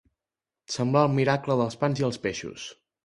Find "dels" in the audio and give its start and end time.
1.61-1.77